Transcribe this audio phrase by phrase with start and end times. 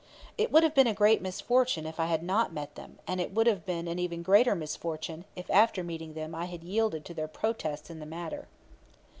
[0.35, 3.35] It would have been a great misfortune if I had not met them; and it
[3.35, 7.13] would have been an even greater misfortune if after meeting them I had yielded to
[7.13, 8.47] their protests in the matter.